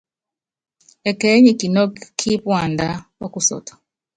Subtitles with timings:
[1.09, 2.87] Ɛkɛɛ́ nyi kinɔ́kɔ́ kí puandá
[3.23, 3.73] ɔ́kusɔtɔ.